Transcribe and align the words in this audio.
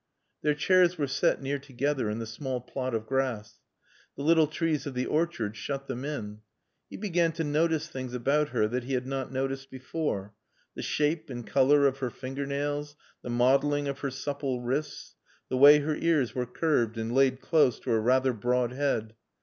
Their 0.41 0.55
chairs 0.55 0.97
were 0.97 1.05
set 1.05 1.43
near 1.43 1.59
together 1.59 2.09
in 2.09 2.17
the 2.17 2.25
small 2.25 2.59
plot 2.59 2.95
of 2.95 3.05
grass. 3.05 3.59
The 4.15 4.23
little 4.23 4.47
trees 4.47 4.87
of 4.87 4.95
the 4.95 5.05
orchard 5.05 5.55
shut 5.55 5.85
them 5.85 6.03
in. 6.03 6.39
He 6.89 6.97
began 6.97 7.33
to 7.33 7.43
notice 7.43 7.87
things 7.87 8.15
about 8.15 8.49
her 8.49 8.67
that 8.67 8.85
he 8.85 8.93
had 8.93 9.05
not 9.05 9.31
noticed 9.31 9.69
before, 9.69 10.33
the 10.73 10.81
shape 10.81 11.29
and 11.29 11.45
color 11.45 11.85
of 11.85 11.99
her 11.99 12.09
finger 12.09 12.47
nails, 12.47 12.95
the 13.21 13.29
modeling 13.29 13.87
of 13.87 13.99
her 13.99 14.09
supple 14.09 14.59
wrists, 14.61 15.17
the 15.49 15.57
way 15.57 15.77
her 15.81 15.95
ears 15.95 16.33
were 16.33 16.47
curved 16.47 16.97
and 16.97 17.13
laid 17.13 17.39
close 17.39 17.79
to 17.81 17.91
her 17.91 18.01
rather 18.01 18.33
broad 18.33 18.71
head. 18.73 19.13